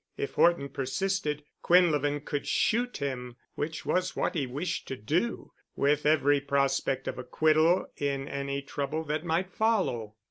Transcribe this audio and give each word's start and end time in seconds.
If 0.17 0.33
Horton 0.33 0.69
persisted, 0.69 1.43
Quinlevin 1.63 2.25
could 2.25 2.47
shoot 2.47 2.97
him 2.97 3.35
(which 3.53 3.85
was 3.85 4.15
what 4.15 4.33
he 4.33 4.47
wished 4.47 4.87
to 4.87 4.95
do), 4.97 5.51
with 5.75 6.07
every 6.07 6.41
prospect 6.41 7.07
of 7.07 7.19
acquittal 7.19 7.85
in 7.97 8.27
any 8.27 8.63
trouble 8.63 9.03
that 9.03 9.23
might 9.23 9.51
follow. 9.51 10.15